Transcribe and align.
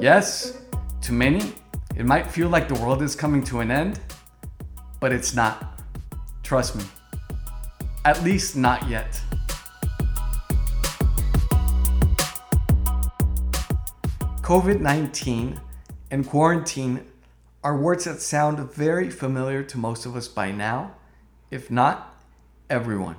Yes, 0.00 0.58
to 1.02 1.12
many, 1.12 1.52
it 1.96 2.04
might 2.04 2.26
feel 2.26 2.48
like 2.48 2.68
the 2.68 2.74
world 2.74 3.00
is 3.00 3.14
coming 3.14 3.44
to 3.44 3.60
an 3.60 3.70
end, 3.70 4.00
but 5.00 5.12
it's 5.12 5.34
not. 5.34 5.80
Trust 6.42 6.76
me. 6.76 6.84
At 8.04 8.22
least 8.22 8.56
not 8.56 8.88
yet. 8.88 9.20
COVID 14.42 14.80
19 14.80 15.60
and 16.10 16.28
quarantine 16.28 17.06
are 17.62 17.76
words 17.76 18.04
that 18.04 18.20
sound 18.20 18.58
very 18.74 19.08
familiar 19.08 19.62
to 19.62 19.78
most 19.78 20.04
of 20.04 20.16
us 20.16 20.28
by 20.28 20.50
now, 20.50 20.92
if 21.50 21.70
not 21.70 22.14
everyone. 22.68 23.16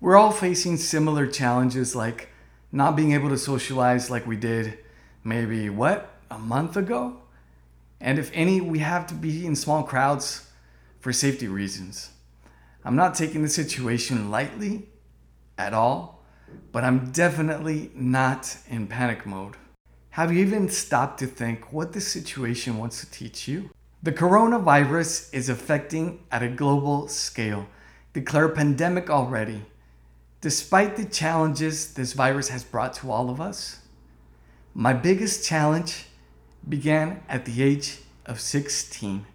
We're 0.00 0.16
all 0.16 0.30
facing 0.30 0.76
similar 0.76 1.26
challenges 1.26 1.94
like 1.94 2.28
not 2.70 2.96
being 2.96 3.12
able 3.12 3.28
to 3.30 3.36
socialize 3.36 4.10
like 4.10 4.26
we 4.26 4.36
did 4.36 4.78
maybe 5.28 5.68
what, 5.68 6.10
a 6.30 6.38
month 6.38 6.76
ago? 6.76 7.18
And 8.00 8.18
if 8.18 8.30
any, 8.32 8.60
we 8.60 8.78
have 8.78 9.06
to 9.08 9.14
be 9.14 9.44
in 9.44 9.54
small 9.54 9.82
crowds 9.82 10.48
for 11.00 11.12
safety 11.12 11.48
reasons. 11.48 12.10
I'm 12.84 12.96
not 12.96 13.14
taking 13.14 13.42
the 13.42 13.48
situation 13.48 14.30
lightly 14.30 14.88
at 15.58 15.74
all, 15.74 16.24
but 16.72 16.84
I'm 16.84 17.10
definitely 17.10 17.90
not 17.94 18.56
in 18.68 18.86
panic 18.86 19.26
mode. 19.26 19.56
Have 20.10 20.32
you 20.32 20.40
even 20.44 20.68
stopped 20.68 21.18
to 21.20 21.26
think 21.26 21.72
what 21.72 21.92
this 21.92 22.08
situation 22.08 22.78
wants 22.78 23.00
to 23.00 23.10
teach 23.10 23.46
you? 23.46 23.70
The 24.02 24.12
coronavirus 24.12 25.34
is 25.34 25.48
affecting 25.48 26.24
at 26.30 26.42
a 26.42 26.48
global 26.48 27.08
scale, 27.08 27.66
declared 28.12 28.54
pandemic 28.54 29.10
already. 29.10 29.64
Despite 30.40 30.96
the 30.96 31.04
challenges 31.04 31.94
this 31.94 32.12
virus 32.12 32.48
has 32.48 32.62
brought 32.62 32.94
to 32.94 33.10
all 33.10 33.28
of 33.28 33.40
us, 33.40 33.80
my 34.80 34.92
biggest 34.92 35.44
challenge 35.44 36.04
began 36.68 37.20
at 37.28 37.44
the 37.46 37.64
age 37.64 37.98
of 38.26 38.40
16. 38.40 39.26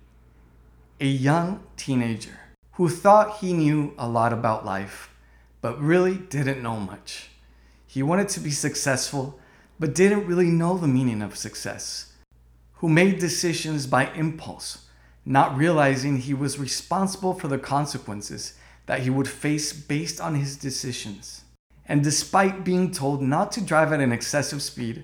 A 1.01 1.05
young 1.05 1.62
teenager 1.76 2.40
who 2.76 2.87
thought 2.87 3.40
he 3.40 3.51
knew 3.51 3.93
a 3.98 4.07
lot 4.07 4.31
about 4.31 4.65
life, 4.65 5.09
but 5.59 5.77
really 5.81 6.15
didn't 6.15 6.63
know 6.63 6.77
much. 6.77 7.27
He 7.85 8.01
wanted 8.01 8.29
to 8.29 8.40
be 8.40 8.51
successful 8.51 9.37
but 9.77 9.93
didn't 9.93 10.27
really 10.27 10.48
know 10.48 10.77
the 10.77 10.87
meaning 10.87 11.21
of 11.21 11.35
success, 11.35 12.13
who 12.75 12.87
made 12.87 13.20
decisions 13.20 13.85
by 13.85 14.13
impulse, 14.13 14.85
not 15.25 15.57
realizing 15.57 16.20
he 16.20 16.34
was 16.34 16.57
responsible 16.57 17.34
for 17.34 17.49
the 17.49 17.59
consequences 17.59 18.53
that 18.85 19.01
he 19.01 19.09
would 19.09 19.27
face 19.27 19.73
based 19.73 20.21
on 20.21 20.35
his 20.35 20.55
decisions. 20.55 21.41
And 21.85 22.01
despite 22.01 22.63
being 22.63 22.91
told 22.91 23.21
not 23.21 23.51
to 23.51 23.62
drive 23.62 23.91
at 23.91 23.99
an 23.99 24.13
excessive 24.13 24.62
speed, 24.62 25.03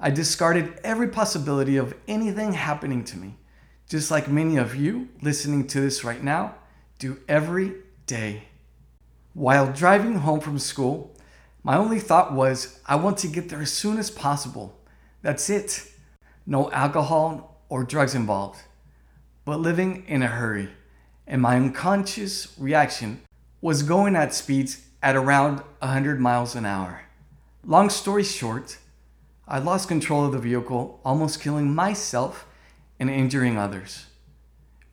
I 0.00 0.10
discarded 0.10 0.78
every 0.84 1.08
possibility 1.08 1.76
of 1.76 1.94
anything 2.06 2.52
happening 2.52 3.02
to 3.04 3.16
me, 3.16 3.36
just 3.88 4.10
like 4.10 4.28
many 4.28 4.56
of 4.56 4.76
you 4.76 5.08
listening 5.22 5.66
to 5.68 5.80
this 5.80 6.04
right 6.04 6.22
now 6.22 6.54
do 6.98 7.18
every 7.28 7.74
day. 8.06 8.44
While 9.34 9.72
driving 9.72 10.16
home 10.16 10.40
from 10.40 10.58
school, 10.58 11.16
my 11.62 11.76
only 11.76 11.98
thought 11.98 12.32
was, 12.32 12.80
I 12.86 12.96
want 12.96 13.18
to 13.18 13.28
get 13.28 13.48
there 13.48 13.62
as 13.62 13.72
soon 13.72 13.98
as 13.98 14.10
possible. 14.10 14.78
That's 15.22 15.50
it. 15.50 15.90
No 16.46 16.70
alcohol 16.70 17.62
or 17.68 17.84
drugs 17.84 18.14
involved. 18.14 18.60
But 19.44 19.60
living 19.60 20.04
in 20.06 20.22
a 20.22 20.28
hurry. 20.28 20.70
And 21.26 21.42
my 21.42 21.56
unconscious 21.56 22.54
reaction 22.58 23.20
was 23.60 23.82
going 23.82 24.16
at 24.16 24.34
speeds 24.34 24.86
at 25.02 25.16
around 25.16 25.58
100 25.80 26.20
miles 26.20 26.54
an 26.54 26.64
hour. 26.64 27.02
Long 27.64 27.90
story 27.90 28.24
short, 28.24 28.78
I 29.50 29.58
lost 29.58 29.88
control 29.88 30.26
of 30.26 30.32
the 30.32 30.38
vehicle, 30.38 31.00
almost 31.06 31.40
killing 31.40 31.74
myself 31.74 32.46
and 33.00 33.08
injuring 33.08 33.56
others. 33.56 34.06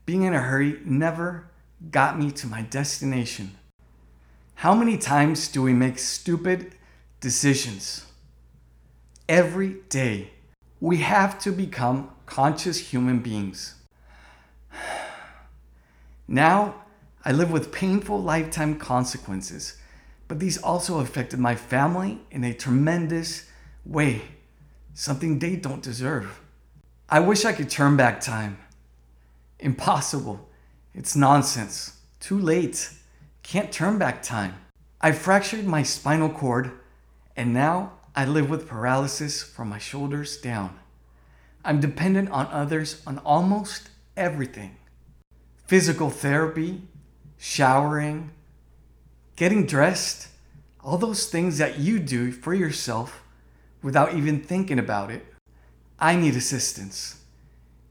Being 0.06 0.24
in 0.24 0.34
a 0.34 0.40
hurry 0.40 0.80
never 0.86 1.50
got 1.92 2.18
me 2.18 2.32
to 2.32 2.48
my 2.48 2.62
destination. 2.62 3.58
How 4.56 4.74
many 4.74 4.98
times 4.98 5.50
do 5.50 5.62
we 5.62 5.74
make 5.74 6.00
stupid 6.00 6.74
decisions? 7.20 8.06
Every 9.28 9.78
day. 9.90 10.30
We 10.80 10.98
have 10.98 11.38
to 11.40 11.52
become 11.52 12.12
conscious 12.26 12.78
human 12.78 13.20
beings. 13.20 13.76
Now, 16.28 16.86
I 17.24 17.32
live 17.32 17.52
with 17.52 17.72
painful 17.72 18.20
lifetime 18.20 18.80
consequences, 18.80 19.78
but 20.28 20.40
these 20.40 20.58
also 20.58 21.00
affected 21.00 21.40
my 21.40 21.54
family 21.54 22.22
in 22.32 22.44
a 22.44 22.52
tremendous 22.52 23.48
way, 23.86 24.24
something 24.96 25.38
they 25.38 25.56
don't 25.56 25.84
deserve. 25.84 26.40
I 27.08 27.20
wish 27.20 27.46
I 27.46 27.54
could 27.54 27.70
turn 27.70 27.96
back 27.96 28.20
time. 28.20 28.58
Impossible. 29.60 30.50
It's 30.96 31.16
nonsense. 31.16 32.00
Too 32.20 32.40
late. 32.40 32.90
Can't 33.44 33.72
turn 33.72 34.00
back 34.00 34.24
time. 34.24 34.56
I 35.00 35.12
fractured 35.12 35.66
my 35.66 35.84
spinal 35.84 36.30
cord 36.30 36.72
and 37.36 37.54
now 37.54 37.92
I 38.16 38.26
live 38.26 38.50
with 38.50 38.68
paralysis 38.68 39.44
from 39.44 39.70
my 39.70 39.78
shoulders 39.78 40.38
down. 40.38 40.80
I'm 41.64 41.82
dependent 41.82 42.30
on 42.30 42.48
others 42.48 43.04
on 43.06 43.20
almost 43.20 43.90
everything 44.18 44.78
physical 45.68 46.12
therapy, 46.12 46.80
showering, 47.38 48.30
getting 49.36 49.66
dressed, 49.66 50.28
all 50.80 50.96
those 50.96 51.26
things 51.28 51.58
that 51.58 51.80
you 51.80 51.98
do 51.98 52.32
for 52.32 52.54
yourself 52.54 53.25
without 53.86 54.16
even 54.16 54.42
thinking 54.42 54.80
about 54.80 55.12
it. 55.12 55.24
I 56.00 56.16
need 56.16 56.36
assistance. 56.36 57.22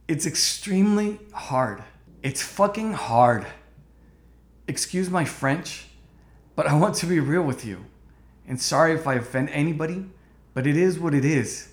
It's 0.09 0.27
extremely 0.27 1.21
hard. 1.33 1.85
It's 2.21 2.43
fucking 2.43 2.95
hard 2.95 3.47
excuse 4.67 5.09
my 5.09 5.25
French, 5.25 5.87
but 6.57 6.67
I 6.67 6.75
want 6.75 6.97
to 6.97 7.07
be 7.07 7.21
real 7.21 7.43
with 7.43 7.65
you. 7.65 7.85
And 8.49 8.61
sorry 8.61 8.93
if 8.95 9.07
I 9.07 9.15
offend 9.15 9.51
anybody, 9.51 10.07
but 10.53 10.67
it 10.67 10.77
is 10.77 10.99
what 10.99 11.15
it 11.15 11.25
is. 11.25 11.69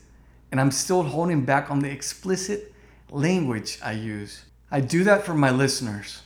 And 0.52 0.62
I'm 0.62 0.70
still 0.70 1.02
holding 1.02 1.44
back 1.44 1.72
on 1.72 1.80
the 1.80 1.90
explicit 1.90 2.74
language 3.10 3.80
I 3.84 3.94
use. 3.94 4.44
I 4.70 4.82
do 4.82 5.04
that 5.06 5.26
for 5.26 5.34
my 5.34 5.50
listeners. 5.50 6.22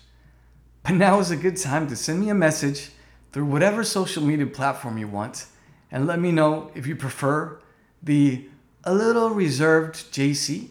But 0.84 0.96
now 0.96 1.20
is 1.20 1.32
a 1.32 1.38
good 1.38 1.56
time 1.56 1.88
to 1.88 1.96
send 1.96 2.20
me 2.20 2.30
a 2.30 2.36
message 2.36 2.90
through 3.32 3.46
whatever 3.46 3.86
social 3.86 4.22
media 4.22 4.48
platform 4.48 4.98
you 4.98 5.08
want 5.08 5.46
and 5.92 6.06
let 6.06 6.20
me 6.20 6.32
know 6.34 6.72
if 6.76 6.86
you 6.86 6.96
prefer 6.96 7.60
the 8.02 8.46
a 8.84 8.94
little 8.94 9.32
reserved 9.32 10.12
JC 10.12 10.70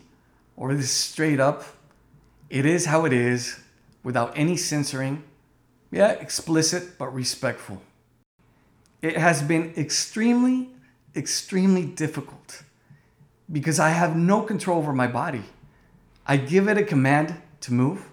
or 0.57 0.75
the 0.75 0.85
straight 0.85 1.41
up, 1.41 1.65
it 2.49 2.65
is 2.65 2.87
how 2.87 3.05
it 3.05 3.13
is 3.13 3.59
without 4.03 4.33
any 4.37 4.57
censoring 4.57 5.25
yeah, 5.95 6.11
explicit 6.11 6.99
but 6.99 7.15
respectful. 7.15 7.81
It 9.01 9.17
has 9.17 9.43
been 9.43 9.73
extremely, 9.77 10.71
extremely 11.15 11.85
difficult 11.85 12.65
because 13.51 13.79
I 13.79 13.91
have 13.91 14.17
no 14.17 14.43
control 14.43 14.79
over 14.79 14.93
my 14.93 15.07
body. 15.07 15.45
I 16.27 16.37
give 16.37 16.69
it 16.69 16.77
a 16.77 16.83
command 16.83 17.37
to 17.61 17.73
move, 17.73 18.11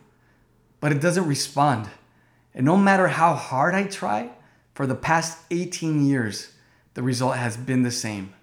but 0.80 0.92
it 0.92 1.02
doesn't 1.02 1.26
respond. 1.26 1.90
And 2.54 2.68
no 2.68 2.78
matter 2.78 3.08
how 3.08 3.34
hard 3.34 3.74
I 3.74 3.86
try, 3.86 4.30
for 4.76 4.86
the 4.86 4.96
past 4.96 5.40
18 5.50 6.06
years, 6.06 6.54
the 6.94 7.02
result 7.02 7.38
has 7.38 7.58
been 7.58 7.82
the 7.82 7.92
same 7.92 8.34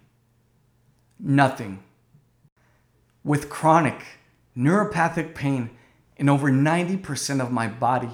nothing. 1.18 1.82
With 3.24 3.48
chronic 3.48 4.02
neuropathic 4.56 5.34
pain 5.34 5.70
in 6.16 6.28
over 6.28 6.50
90% 6.50 7.40
of 7.40 7.52
my 7.52 7.68
body, 7.68 8.10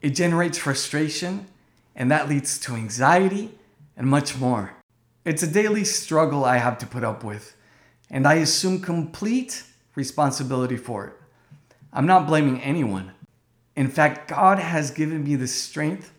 it 0.00 0.10
generates 0.10 0.58
frustration, 0.58 1.46
and 1.94 2.10
that 2.10 2.28
leads 2.28 2.58
to 2.60 2.74
anxiety 2.74 3.50
and 3.96 4.06
much 4.06 4.38
more. 4.38 4.74
It's 5.24 5.42
a 5.42 5.46
daily 5.46 5.84
struggle 5.84 6.44
I 6.44 6.56
have 6.56 6.78
to 6.78 6.86
put 6.86 7.04
up 7.04 7.22
with, 7.22 7.54
and 8.08 8.26
I 8.26 8.34
assume 8.34 8.80
complete 8.80 9.62
responsibility 9.94 10.76
for 10.76 11.06
it. 11.06 11.12
I'm 11.92 12.06
not 12.06 12.26
blaming 12.26 12.60
anyone. 12.62 13.12
In 13.76 13.88
fact, 13.88 14.28
God 14.28 14.58
has 14.58 14.90
given 14.90 15.24
me 15.24 15.36
the 15.36 15.48
strength 15.48 16.12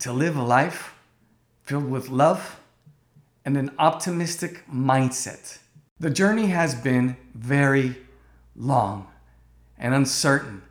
to 0.00 0.12
live 0.12 0.36
a 0.36 0.42
life 0.42 0.94
filled 1.62 1.90
with 1.90 2.08
love 2.08 2.59
and 3.50 3.68
an 3.68 3.74
optimistic 3.80 4.62
mindset. 4.72 5.58
The 5.98 6.08
journey 6.08 6.46
has 6.46 6.76
been 6.76 7.16
very 7.34 7.96
long 8.54 9.08
and 9.76 9.92
uncertain 9.92 10.62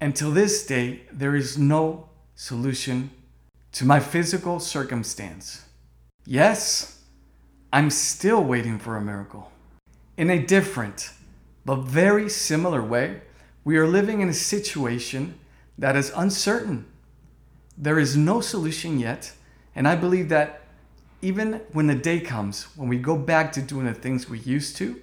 And 0.00 0.08
until 0.12 0.32
this 0.32 0.66
day, 0.66 1.02
there 1.12 1.36
is 1.36 1.56
no 1.56 2.08
solution 2.34 3.10
to 3.72 3.84
my 3.84 4.00
physical 4.00 4.58
circumstance. 4.58 5.66
Yes, 6.26 7.00
I'm 7.72 7.90
still 7.90 8.42
waiting 8.42 8.80
for 8.80 8.96
a 8.96 9.00
miracle. 9.00 9.52
In 10.16 10.30
a 10.30 10.44
different 10.44 11.10
but 11.64 11.82
very 11.82 12.28
similar 12.28 12.82
way, 12.82 13.22
we 13.64 13.76
are 13.76 13.86
living 13.86 14.20
in 14.20 14.28
a 14.28 14.34
situation 14.34 15.38
that 15.78 15.94
is 15.94 16.12
uncertain. 16.16 16.86
There 17.76 18.00
is 18.00 18.16
no 18.16 18.40
solution 18.40 18.98
yet, 18.98 19.32
and 19.76 19.86
I 19.86 19.94
believe 19.94 20.28
that 20.30 20.62
even 21.20 21.60
when 21.72 21.86
the 21.86 21.94
day 21.94 22.20
comes 22.20 22.64
when 22.76 22.88
we 22.88 22.98
go 22.98 23.16
back 23.16 23.52
to 23.52 23.62
doing 23.62 23.86
the 23.86 23.94
things 23.94 24.28
we 24.28 24.38
used 24.38 24.76
to, 24.76 25.00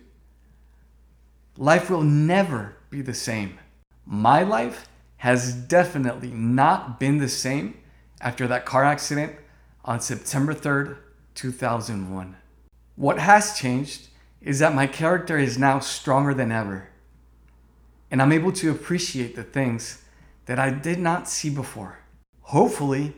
life 1.58 1.90
will 1.90 2.04
never 2.04 2.76
be 2.90 3.02
the 3.02 3.14
same. 3.14 3.60
My 4.06 4.44
life 4.44 4.88
has 5.18 5.54
definitely 5.54 6.30
not 6.30 7.00
been 7.00 7.18
the 7.18 7.30
same 7.30 7.78
after 8.22 8.48
that 8.48 8.66
car 8.66 8.84
accident 8.84 9.34
on 9.84 10.00
September 10.00 10.54
3rd, 10.54 10.98
2001. 11.36 12.36
What 12.96 13.20
has 13.20 13.58
changed 13.58 14.08
is 14.42 14.60
that 14.60 14.76
my 14.76 14.88
character 14.88 15.38
is 15.38 15.58
now 15.58 15.80
stronger 15.80 16.34
than 16.34 16.52
ever, 16.52 16.90
and 18.10 18.22
I'm 18.22 18.32
able 18.32 18.52
to 18.54 18.72
appreciate 18.72 19.36
the 19.36 19.44
things 19.44 20.04
that 20.46 20.60
I 20.60 20.70
did 20.70 21.00
not 21.00 21.28
see 21.28 21.50
before. 21.50 22.00
Hopefully, 22.42 23.14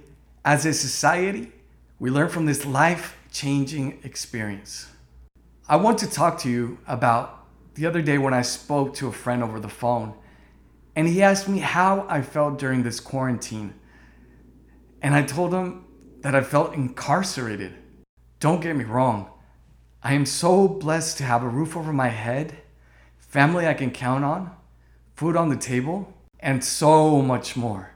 as 0.45 0.65
a 0.65 0.73
society, 0.73 1.51
we 1.99 2.11
learn 2.11 2.29
from 2.29 2.45
this 2.45 2.65
life 2.65 3.17
changing 3.31 3.99
experience. 4.03 4.87
I 5.67 5.77
want 5.77 5.97
to 5.99 6.09
talk 6.09 6.39
to 6.39 6.49
you 6.49 6.77
about 6.87 7.45
the 7.73 7.87
other 7.87 8.01
day 8.01 8.19
when 8.19 8.33
I 8.33 8.43
spoke 8.43 8.93
to 8.95 9.07
a 9.07 9.11
friend 9.11 9.43
over 9.43 9.59
the 9.59 9.67
phone, 9.67 10.13
and 10.95 11.07
he 11.07 11.23
asked 11.23 11.49
me 11.49 11.59
how 11.59 12.05
I 12.07 12.21
felt 12.21 12.59
during 12.59 12.83
this 12.83 12.99
quarantine. 12.99 13.73
And 15.01 15.15
I 15.15 15.23
told 15.23 15.53
him 15.53 15.85
that 16.21 16.35
I 16.35 16.41
felt 16.41 16.73
incarcerated. 16.73 17.73
Don't 18.39 18.61
get 18.61 18.75
me 18.75 18.83
wrong, 18.83 19.31
I 20.03 20.13
am 20.13 20.25
so 20.25 20.67
blessed 20.67 21.17
to 21.17 21.23
have 21.23 21.41
a 21.41 21.49
roof 21.49 21.75
over 21.75 21.91
my 21.91 22.09
head, 22.09 22.57
family 23.17 23.67
I 23.67 23.73
can 23.73 23.89
count 23.89 24.23
on, 24.23 24.51
food 25.15 25.35
on 25.35 25.49
the 25.49 25.57
table, 25.57 26.13
and 26.39 26.63
so 26.63 27.23
much 27.23 27.57
more. 27.57 27.91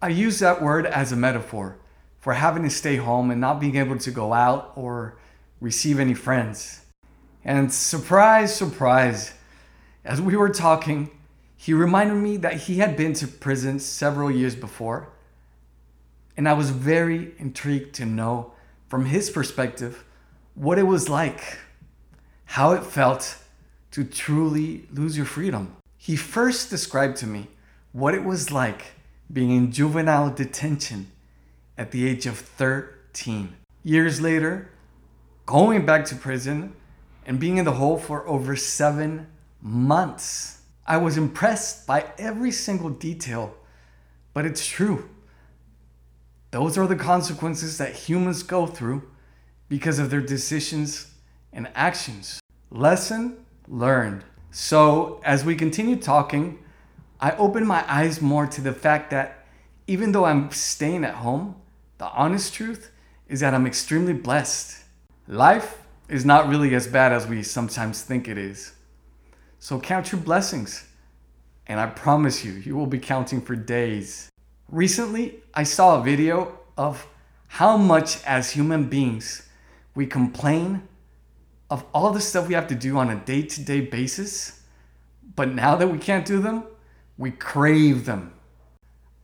I 0.00 0.08
use 0.08 0.38
that 0.38 0.62
word 0.62 0.86
as 0.86 1.12
a 1.12 1.16
metaphor 1.16 1.78
for 2.24 2.32
having 2.32 2.62
to 2.62 2.70
stay 2.70 2.96
home 2.96 3.30
and 3.30 3.38
not 3.38 3.60
being 3.60 3.76
able 3.76 3.98
to 3.98 4.10
go 4.10 4.32
out 4.32 4.72
or 4.76 5.18
receive 5.60 5.98
any 6.00 6.14
friends. 6.14 6.80
And 7.44 7.70
surprise, 7.70 8.56
surprise, 8.56 9.34
as 10.06 10.22
we 10.22 10.34
were 10.34 10.48
talking, 10.48 11.10
he 11.54 11.74
reminded 11.74 12.14
me 12.14 12.38
that 12.38 12.54
he 12.62 12.78
had 12.78 12.96
been 12.96 13.12
to 13.12 13.28
prison 13.28 13.78
several 13.78 14.30
years 14.30 14.56
before. 14.56 15.10
And 16.34 16.48
I 16.48 16.54
was 16.54 16.70
very 16.70 17.34
intrigued 17.36 17.94
to 17.96 18.06
know 18.06 18.54
from 18.88 19.04
his 19.04 19.28
perspective 19.28 20.02
what 20.54 20.78
it 20.78 20.84
was 20.84 21.10
like, 21.10 21.58
how 22.46 22.72
it 22.72 22.84
felt 22.84 23.36
to 23.90 24.02
truly 24.02 24.88
lose 24.90 25.14
your 25.14 25.26
freedom. 25.26 25.76
He 25.98 26.16
first 26.16 26.70
described 26.70 27.18
to 27.18 27.26
me 27.26 27.48
what 27.92 28.14
it 28.14 28.24
was 28.24 28.50
like 28.50 28.94
being 29.30 29.50
in 29.50 29.72
juvenile 29.72 30.30
detention 30.30 31.10
at 31.76 31.90
the 31.90 32.06
age 32.08 32.26
of 32.26 32.38
13. 32.38 33.54
Years 33.82 34.20
later, 34.20 34.70
going 35.46 35.84
back 35.84 36.04
to 36.06 36.14
prison 36.14 36.74
and 37.26 37.40
being 37.40 37.56
in 37.56 37.64
the 37.64 37.72
hole 37.72 37.98
for 37.98 38.26
over 38.28 38.56
seven 38.56 39.26
months. 39.60 40.60
I 40.86 40.98
was 40.98 41.16
impressed 41.16 41.86
by 41.86 42.12
every 42.18 42.50
single 42.50 42.90
detail, 42.90 43.54
but 44.34 44.44
it's 44.44 44.66
true. 44.66 45.08
Those 46.50 46.76
are 46.76 46.86
the 46.86 46.96
consequences 46.96 47.78
that 47.78 47.94
humans 47.94 48.42
go 48.42 48.66
through 48.66 49.08
because 49.68 49.98
of 49.98 50.10
their 50.10 50.20
decisions 50.20 51.12
and 51.52 51.68
actions. 51.74 52.40
Lesson 52.70 53.44
learned. 53.66 54.24
So, 54.50 55.20
as 55.24 55.44
we 55.44 55.56
continue 55.56 55.96
talking, 55.96 56.58
I 57.20 57.32
open 57.32 57.66
my 57.66 57.84
eyes 57.88 58.20
more 58.20 58.46
to 58.46 58.60
the 58.60 58.72
fact 58.72 59.10
that 59.10 59.46
even 59.86 60.12
though 60.12 60.26
I'm 60.26 60.50
staying 60.52 61.04
at 61.04 61.14
home, 61.14 61.56
the 62.04 62.10
honest 62.10 62.52
truth 62.52 62.90
is 63.28 63.40
that 63.40 63.54
I'm 63.54 63.66
extremely 63.66 64.12
blessed. 64.12 64.84
Life 65.26 65.78
is 66.06 66.22
not 66.22 66.50
really 66.50 66.74
as 66.74 66.86
bad 66.86 67.12
as 67.14 67.26
we 67.26 67.42
sometimes 67.42 68.02
think 68.02 68.28
it 68.28 68.36
is. 68.36 68.74
So 69.58 69.80
count 69.80 70.12
your 70.12 70.20
blessings, 70.20 70.86
and 71.66 71.80
I 71.80 71.86
promise 71.86 72.44
you, 72.44 72.52
you 72.52 72.76
will 72.76 72.86
be 72.86 72.98
counting 72.98 73.40
for 73.40 73.56
days. 73.56 74.30
Recently, 74.68 75.42
I 75.54 75.62
saw 75.62 75.98
a 75.98 76.02
video 76.04 76.58
of 76.76 77.06
how 77.46 77.78
much 77.78 78.22
as 78.24 78.50
human 78.50 78.90
beings 78.90 79.48
we 79.94 80.04
complain 80.04 80.86
of 81.70 81.86
all 81.94 82.12
the 82.12 82.20
stuff 82.20 82.48
we 82.48 82.52
have 82.52 82.66
to 82.66 82.74
do 82.74 82.98
on 82.98 83.08
a 83.08 83.16
day 83.16 83.40
to 83.40 83.64
day 83.64 83.80
basis, 83.80 84.60
but 85.34 85.54
now 85.54 85.74
that 85.74 85.88
we 85.88 85.96
can't 85.96 86.26
do 86.26 86.38
them, 86.38 86.64
we 87.16 87.30
crave 87.30 88.04
them. 88.04 88.34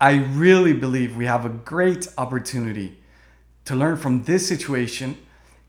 I 0.02 0.12
really 0.14 0.72
believe 0.72 1.14
we 1.14 1.26
have 1.26 1.44
a 1.44 1.50
great 1.50 2.08
opportunity 2.16 2.96
to 3.66 3.76
learn 3.76 3.98
from 3.98 4.22
this 4.24 4.48
situation 4.48 5.18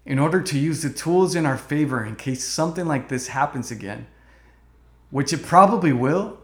in 0.06 0.20
order 0.20 0.42
to 0.42 0.58
use 0.58 0.82
the 0.82 0.90
tools 0.90 1.36
in 1.36 1.46
our 1.46 1.58
favor 1.58 2.06
in 2.06 2.16
case 2.16 2.48
something 2.48 2.86
like 2.86 3.10
this 3.10 3.28
happens 3.28 3.72
again, 3.72 4.08
which 5.10 5.34
it 5.34 5.44
probably 5.44 5.92
will, 5.92 6.38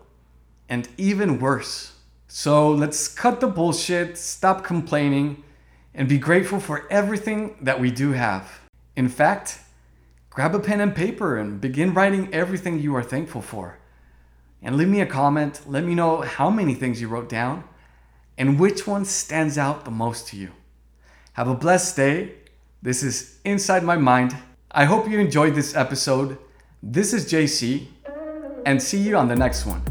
and 0.68 0.90
even 0.98 1.40
worse. 1.40 1.94
So 2.28 2.70
let's 2.70 3.08
cut 3.08 3.40
the 3.40 3.48
bullshit, 3.48 4.18
stop 4.18 4.66
complaining, 4.66 5.46
and 5.94 6.10
be 6.10 6.18
grateful 6.18 6.60
for 6.60 6.92
everything 6.92 7.56
that 7.62 7.80
we 7.80 7.90
do 7.90 8.12
have. 8.12 8.60
In 8.98 9.08
fact, 9.08 9.62
grab 10.30 10.54
a 10.54 10.60
pen 10.60 10.82
and 10.82 10.94
paper 10.94 11.38
and 11.38 11.62
begin 11.62 11.94
writing 11.94 12.34
everything 12.34 12.82
you 12.82 12.94
are 12.98 13.02
thankful 13.04 13.42
for. 13.42 13.80
And 14.62 14.76
leave 14.76 14.90
me 14.90 15.00
a 15.00 15.06
comment. 15.06 15.62
Let 15.66 15.86
me 15.86 15.96
know 15.96 16.20
how 16.20 16.50
many 16.50 16.74
things 16.74 17.00
you 17.00 17.08
wrote 17.08 17.30
down 17.30 17.64
and 18.38 18.60
which 18.60 18.86
one 18.86 19.06
stands 19.06 19.58
out 19.58 19.86
the 19.86 19.92
most 19.92 20.28
to 20.30 20.38
you. 20.38 20.52
Have 21.34 21.48
a 21.48 21.56
blessed 21.56 21.96
day. 21.96 22.34
This 22.82 23.04
is 23.04 23.40
Inside 23.44 23.84
My 23.84 23.98
Mind. 23.98 24.36
I 24.72 24.86
hope 24.86 25.10
you 25.10 25.20
enjoyed 25.20 25.56
this 25.56 25.76
episode. 25.76 26.38
This 26.84 27.14
is 27.14 27.32
JC, 27.32 27.88
and 28.66 28.82
see 28.82 29.00
you 29.00 29.18
on 29.18 29.28
the 29.28 29.36
next 29.36 29.66
one. 29.66 29.82